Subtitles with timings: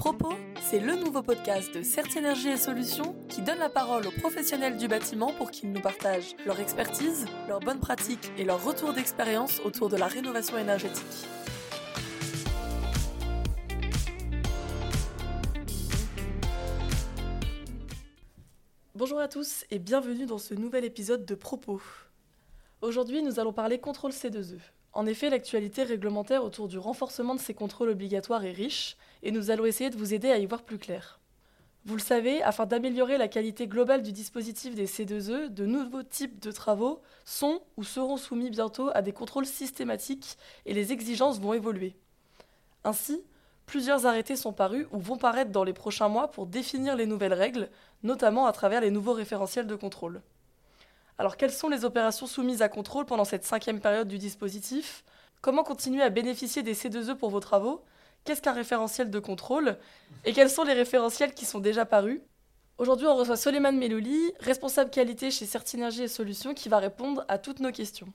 [0.00, 4.10] Propos, c'est le nouveau podcast de CERT Énergie et Solutions qui donne la parole aux
[4.10, 8.94] professionnels du bâtiment pour qu'ils nous partagent leur expertise, leurs bonnes pratiques et leur retour
[8.94, 11.04] d'expérience autour de la rénovation énergétique.
[18.94, 21.82] Bonjour à tous et bienvenue dans ce nouvel épisode de Propos.
[22.80, 24.60] Aujourd'hui, nous allons parler contrôle C2E.
[24.92, 29.50] En effet, l'actualité réglementaire autour du renforcement de ces contrôles obligatoires est riche, et nous
[29.50, 31.20] allons essayer de vous aider à y voir plus clair.
[31.86, 36.38] Vous le savez, afin d'améliorer la qualité globale du dispositif des C2E, de nouveaux types
[36.38, 40.36] de travaux sont ou seront soumis bientôt à des contrôles systématiques
[40.66, 41.96] et les exigences vont évoluer.
[42.84, 43.22] Ainsi,
[43.64, 47.32] plusieurs arrêtés sont parus ou vont paraître dans les prochains mois pour définir les nouvelles
[47.32, 47.70] règles,
[48.02, 50.20] notamment à travers les nouveaux référentiels de contrôle.
[51.20, 55.04] Alors quelles sont les opérations soumises à contrôle pendant cette cinquième période du dispositif?
[55.42, 57.84] Comment continuer à bénéficier des C2E pour vos travaux?
[58.24, 59.76] Qu'est-ce qu'un référentiel de contrôle?
[60.24, 62.22] Et quels sont les référentiels qui sont déjà parus?
[62.78, 67.36] Aujourd'hui, on reçoit Soleiman Melouli, responsable qualité chez Certinergie et Solutions, qui va répondre à
[67.36, 68.10] toutes nos questions.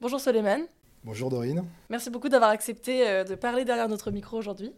[0.00, 0.60] Bonjour Soleiman.
[1.02, 1.64] Bonjour Dorine.
[1.90, 4.72] Merci beaucoup d'avoir accepté euh, de parler derrière notre micro aujourd'hui.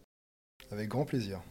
[0.71, 1.41] Avec grand plaisir.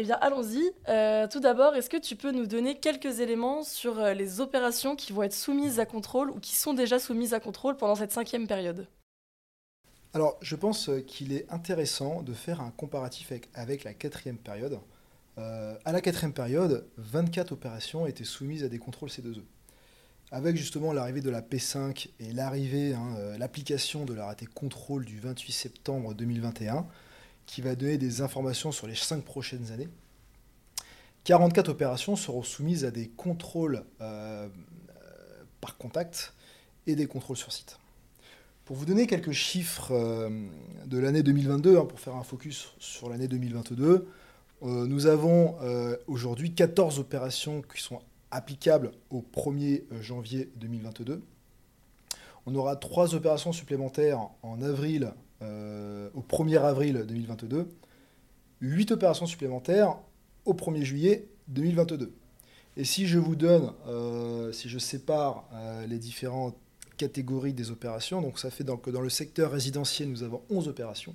[0.00, 0.72] Eh bien, allons-y.
[0.88, 4.96] Euh, tout d'abord, est-ce que tu peux nous donner quelques éléments sur euh, les opérations
[4.96, 8.10] qui vont être soumises à contrôle ou qui sont déjà soumises à contrôle pendant cette
[8.10, 8.86] cinquième période?
[10.14, 14.80] Alors, je pense euh, qu'il est intéressant de faire un comparatif avec, la quatrième période.
[15.36, 19.42] à la quatrième période, 24 opérations étaient soumises à des contrôles C2E.
[20.30, 25.52] Avec justement l'arrivée de la P5 et l'arrivée, hein, l'application de l'arrêté contrôle du 28
[25.52, 26.86] septembre 2021,
[27.50, 29.88] qui va donner des informations sur les cinq prochaines années.
[31.24, 34.48] 44 opérations seront soumises à des contrôles euh,
[35.60, 36.32] par contact
[36.86, 37.80] et des contrôles sur site.
[38.64, 40.30] Pour vous donner quelques chiffres euh,
[40.86, 44.06] de l'année 2022, hein, pour faire un focus sur l'année 2022,
[44.62, 45.56] euh, nous avons
[46.06, 51.20] aujourd'hui 14 opérations qui sont applicables au 1er janvier 2022.
[52.46, 57.68] On aura trois opérations supplémentaires en avril au 1er avril 2022,
[58.60, 59.96] 8 opérations supplémentaires
[60.44, 62.12] au 1er juillet 2022.
[62.76, 66.56] Et si je vous donne, euh, si je sépare euh, les différentes
[66.96, 70.68] catégories des opérations, donc ça fait donc que dans le secteur résidentiel, nous avons 11
[70.68, 71.14] opérations,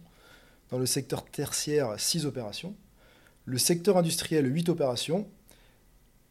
[0.69, 2.75] dans le secteur tertiaire, 6 opérations,
[3.45, 5.27] le secteur industriel, 8 opérations,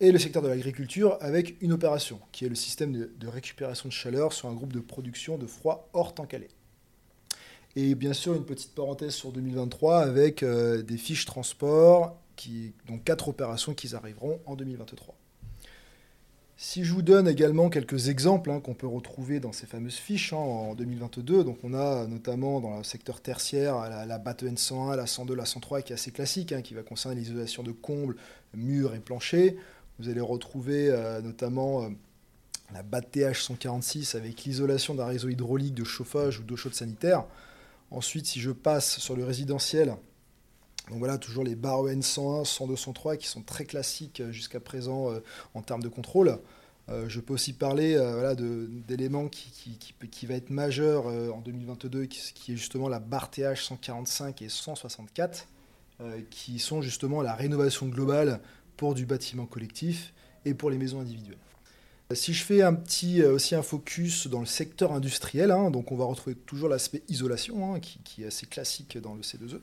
[0.01, 3.89] et le secteur de l'agriculture avec une opération, qui est le système de, de récupération
[3.89, 6.49] de chaleur sur un groupe de production de froid hors temps calé.
[7.77, 12.17] Et bien sûr, une petite parenthèse sur 2023 avec euh, des fiches transport,
[12.89, 15.15] donc quatre opérations qui arriveront en 2023.
[16.57, 20.33] Si je vous donne également quelques exemples hein, qu'on peut retrouver dans ces fameuses fiches
[20.33, 24.97] hein, en 2022, donc on a notamment dans le secteur tertiaire la, la BAT N101,
[24.97, 28.17] la 102, la 103 qui est assez classique, hein, qui va concerner l'isolation de combles,
[28.55, 29.55] murs et planchers.
[29.99, 31.89] Vous allez retrouver euh, notamment euh,
[32.73, 37.25] la BAT TH 146 avec l'isolation d'un réseau hydraulique de chauffage ou d'eau chaude sanitaire.
[37.95, 39.97] Ensuite, si je passe sur le résidentiel,
[40.91, 44.59] donc voilà, toujours les barres EN 101, 102, 103 qui sont très classiques euh, jusqu'à
[44.59, 45.21] présent euh,
[45.55, 46.41] en termes de contrôle.
[46.89, 47.97] Euh, je peux aussi parler
[48.89, 54.49] d'éléments qui, qui, être majeur en 2022, qui, est justement la barre TH 145 et
[54.49, 55.47] 164,
[56.31, 58.41] qui sont justement la rénovation globale
[58.77, 60.13] pour du bâtiment collectif
[60.45, 61.39] et pour les maisons individuelles.
[62.13, 65.91] Si je fais un petit, euh, aussi un focus dans le secteur industriel, hein, donc
[65.91, 69.61] on va retrouver toujours l'aspect isolation, hein, qui, est assez classique dans le C2E.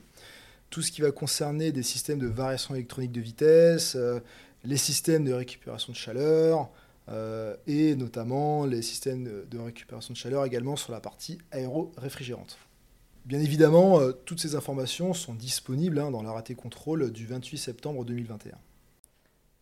[0.68, 4.18] Tout ce qui va concerner des systèmes de variation électronique de vitesse, euh,
[4.64, 6.68] les systèmes de récupération de chaleur,
[7.08, 12.58] euh, et notamment les systèmes de, récupération de chaleur également sur la partie aéro-réfrigérante.
[13.24, 18.56] Bien évidemment, toutes ces informations sont disponibles hein, dans l'arrêté contrôle du 28 septembre 2021.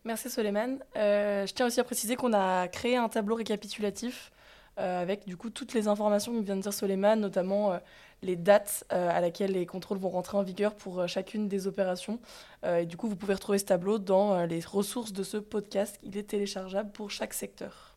[0.03, 0.79] Merci Soleiman.
[0.95, 4.31] Euh, je tiens aussi à préciser qu'on a créé un tableau récapitulatif
[4.79, 7.77] euh, avec du coup toutes les informations que vient de dire Soleiman, notamment euh,
[8.23, 12.19] les dates à laquelle les contrôles vont rentrer en vigueur pour chacune des opérations.
[12.63, 15.99] et du coup, vous pouvez retrouver ce tableau dans les ressources de ce podcast.
[16.03, 17.90] Il est téléchargeable pour chaque secteur.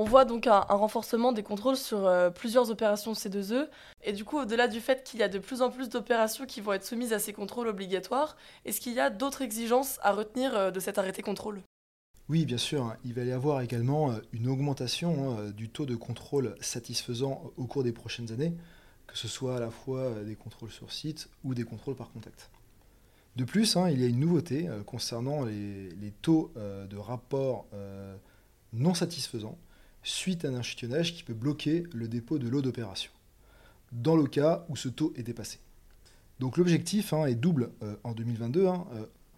[0.00, 3.68] On voit donc un, renforcement des contrôles sur euh, plusieurs opérations C2E.
[4.02, 6.62] Et du coup, au-delà du fait qu'il y a de plus en plus d'opérations qui
[6.62, 10.56] vont être soumises à ces contrôles obligatoires, est-ce qu'il y a d'autres exigences à retenir
[10.56, 11.60] euh, de cet arrêté contrôle?
[12.30, 12.96] Oui, bien sûr.
[13.04, 17.66] Il va y avoir également euh, une augmentation hein, du taux de contrôle satisfaisant au
[17.66, 18.54] cours des prochaines années,
[19.06, 22.48] que ce soit à la fois des contrôles sur site ou des contrôles par contact.
[23.36, 27.66] De plus, hein, il y a une nouveauté concernant les, taux de rapport
[28.72, 29.58] non satisfaisants
[30.02, 33.10] suite à un échantillonnage qui peut bloquer le dépôt de l'eau d'opération,
[33.92, 35.58] dans le cas où ce taux est dépassé.
[36.38, 37.70] Donc l'objectif hein, est double
[38.02, 38.66] en 2022.
[38.66, 38.86] Hein,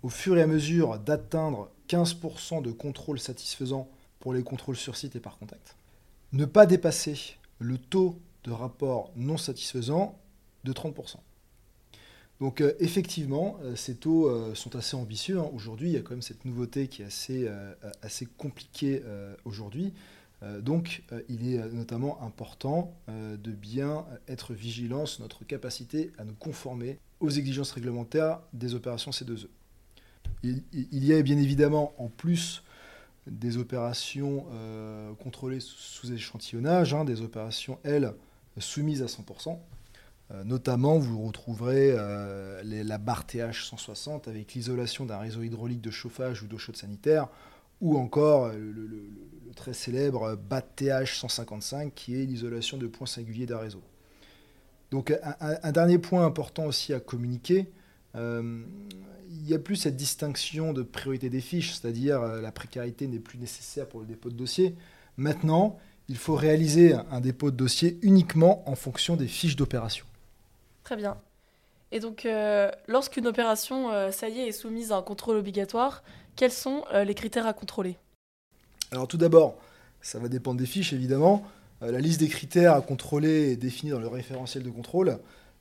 [0.03, 3.89] au fur et à mesure d'atteindre 15% de contrôle satisfaisant
[4.21, 5.77] pour les contrôles sur site et par contact.
[6.33, 10.19] Ne pas dépasser le taux de rapport non satisfaisant
[10.65, 11.17] de 30%.
[12.41, 15.39] Donc euh, effectivement, euh, ces taux euh, sont assez ambitieux.
[15.39, 15.49] Hein.
[15.55, 17.49] Aujourd'hui, il y a quand même cette nouveauté qui est assez,
[18.01, 19.03] assez compliquée
[19.45, 19.93] aujourd'hui.
[20.61, 26.99] Donc il est notamment important de bien être vigilant sur notre capacité à nous conformer
[27.21, 29.47] aux exigences réglementaires des opérations C2E.
[30.43, 32.65] Il, y a bien évidemment en plus
[33.29, 34.47] des opérations
[35.21, 38.13] contrôlées sous, échantillonnage, hein, des opérations, elles,
[38.59, 39.59] soumises à 100%.
[40.33, 45.91] Euh, notamment, vous retrouverez euh, la barre TH 160 avec l'isolation d'un réseau hydraulique de
[45.91, 47.29] chauffage ou d'eau chaude sanitaire,
[47.83, 49.11] ou encore euh, le,
[49.55, 53.83] très célèbre BAT TH 155 qui est l'isolation de points singuliers d'un réseau.
[54.91, 57.71] Donc un, dernier point important aussi à communiquer,
[58.15, 63.39] il n'y a plus cette distinction de priorité des fiches, c'est-à-dire la précarité n'est plus
[63.39, 64.75] nécessaire pour le dépôt de dossier.
[65.17, 70.05] Maintenant, il faut réaliser un dépôt de dossier uniquement en fonction des fiches d'opération.
[70.85, 71.17] Très bien.
[71.93, 76.03] Et donc, euh, lorsqu'une opération, euh, ça y est, est soumise à un contrôle obligatoire,
[76.37, 77.97] quels sont euh, les critères à contrôler?
[78.91, 79.57] Alors tout d'abord,
[80.01, 81.45] ça va dépendre des fiches, évidemment.
[81.81, 85.19] la liste des critères à contrôler est définie dans le référentiel de contrôle.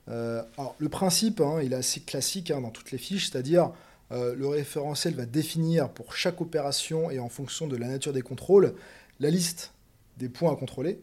[0.08, 3.70] alors, le principe, hein, il est assez classique hein, dans toutes les fiches, c'est-à-dire
[4.10, 8.74] le référentiel va définir pour chaque opération et en fonction de la nature des contrôles
[9.22, 9.72] la liste
[10.18, 11.00] des points à contrôler,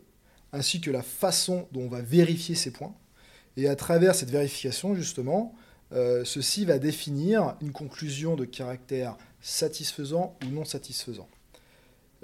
[0.51, 2.93] ainsi que la façon dont on va vérifier ces points.
[3.57, 5.55] Et à travers cette vérification, justement,
[5.91, 11.27] euh, ceci va définir une conclusion de caractère satisfaisant ou non satisfaisant.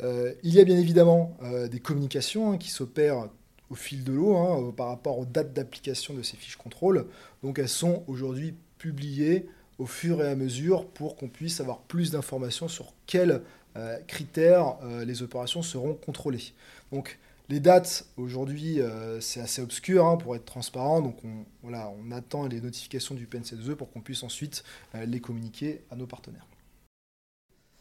[0.03, 3.29] Euh, il y a bien évidemment euh, des communications hein, qui s'opèrent
[3.69, 7.07] au fil de l'eau hein, par rapport aux dates d'application de ces fiches contrôle.
[7.43, 9.47] Donc elles sont aujourd'hui publiées
[9.79, 13.41] au fur et à mesure pour qu'on puisse avoir plus d'informations sur quels
[14.07, 16.53] critères les opérations seront contrôlées.
[17.47, 21.01] Les dates, aujourd'hui, euh, c'est assez obscur hein, pour être transparent.
[21.01, 24.63] Donc, on, voilà, on attend les notifications du PNC2E pour qu'on puisse ensuite
[24.95, 26.47] euh, les communiquer à nos partenaires.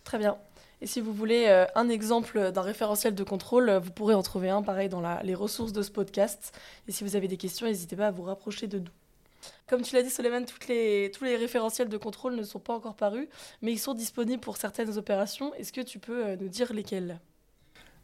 [0.05, 0.37] Très bien.
[0.83, 4.51] Et si vous voulez euh, un exemple d'un référentiel de contrôle, vous pourrez en trouver
[4.51, 6.53] un pareil dans les ressources de ce podcast.
[6.87, 8.91] Et si vous avez des questions, n'hésitez pas à vous rapprocher de nous.
[9.67, 13.29] Comme tu l'as dit, Soleiman, tous les référentiels de contrôle ne sont pas encore parus,
[13.63, 15.55] mais ils sont disponibles pour certaines opérations.
[15.55, 17.19] Est-ce que tu peux nous dire lesquelles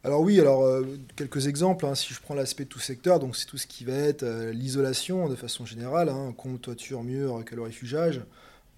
[0.03, 0.83] alors oui, alors euh,
[1.15, 3.85] quelques exemples, hein, si je prends l'aspect de tout secteur, donc c'est tout ce qui
[3.85, 8.21] va être euh, l'isolation de façon générale, hein, toiture, mur, calorifugage,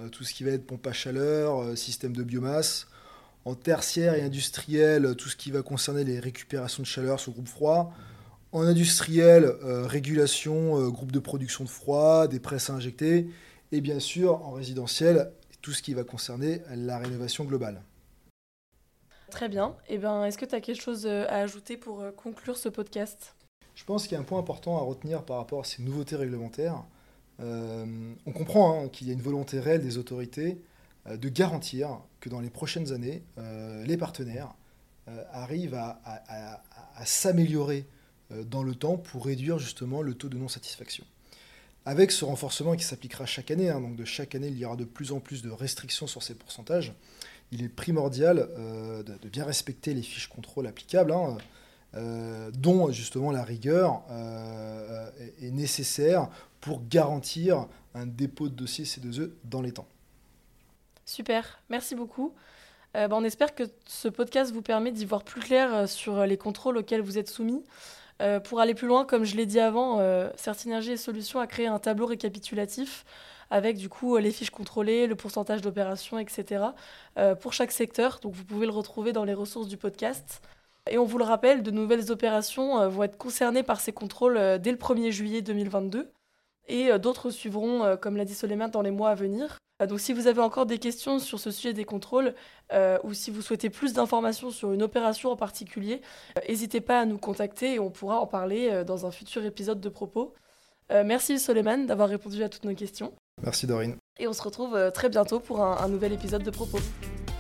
[0.02, 2.88] euh, tout ce qui va être pompe à chaleur, système de biomasse.
[3.46, 7.48] En tertiaire et industriel, tout ce qui va concerner les récupérations de chaleur sur groupe
[7.50, 7.94] froid.
[8.54, 13.28] En industriel, régulation, groupe de production de froid, des presses à injecter.
[13.74, 15.30] Et bien sûr, en résidentiel,
[15.62, 17.82] tout ce qui va concerner la rénovation globale.
[19.34, 19.76] Très bien.
[19.90, 22.70] Eh ben, est-ce que tu as quelque chose euh, à ajouter pour euh, conclure ce
[22.70, 23.34] podcast?
[23.74, 26.16] Je pense qu'il y a un point important à retenir par rapport à ces nouveautés
[26.16, 26.84] réglementaires.
[27.40, 30.62] Euh, on comprend hein, qu'il y a une volonté réelle des autorités
[31.10, 33.24] de garantir que dans les prochaines années,
[33.84, 34.54] les partenaires
[35.34, 36.62] arrivent à,
[37.04, 37.86] s'améliorer
[38.30, 41.04] dans le temps pour réduire justement le taux de non-satisfaction.
[41.86, 44.78] Avec ce renforcement qui s'appliquera chaque année, hein, donc de chaque année il y aura
[44.78, 46.94] de plus en plus de restrictions sur ces pourcentages,
[47.54, 51.38] il est primordial euh, de, bien respecter les fiches contrôle applicables, hein,
[51.96, 55.10] euh, dont justement la rigueur euh,
[55.42, 56.30] est, nécessaire
[56.60, 59.88] pour garantir un dépôt de dossier C2E dans les temps.
[61.06, 62.34] Super, merci beaucoup.
[62.94, 66.78] Ben, on espère que ce podcast vous permet d'y voir plus clair sur les contrôles
[66.78, 67.64] auxquels vous êtes soumis.
[68.44, 70.00] pour aller plus loin, comme je l'ai dit avant,
[70.38, 73.04] Certinergie et Solutions a créé un tableau récapitulatif
[73.50, 76.66] avec du coup les fiches contrôlées, le pourcentage d'opérations, etc.
[77.18, 78.20] Euh, pour chaque secteur.
[78.22, 80.42] Donc vous pouvez le retrouver dans les ressources du podcast.
[80.90, 84.38] Et on vous le rappelle, de nouvelles opérations euh, vont être concernées par ces contrôles
[84.38, 86.12] euh, dès le 1er juillet 2022.
[86.68, 89.58] Et d'autres suivront, comme l'a dit Soleiman, dans les mois à venir.
[89.86, 92.34] Donc si vous avez encore des questions sur ce sujet des contrôles
[93.04, 96.00] ou si vous souhaitez plus d'informations sur une opération en particulier,
[96.48, 99.90] n'hésitez pas à nous contacter et on pourra en parler dans un futur épisode de
[99.90, 100.36] propos.
[100.90, 103.14] merci Soleiman d'avoir répondu à toutes nos questions.
[103.42, 103.96] Merci Dorine.
[104.20, 106.80] Et on se retrouve euh, très bientôt pour un, nouvel épisode de Propos.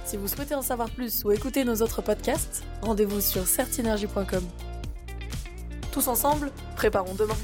[0.06, 4.44] Si vous souhaitez en savoir plus ou écouter nos autres podcasts, rendez-vous sur certinergie.com.
[5.92, 7.38] Tous ensemble, préparons demain.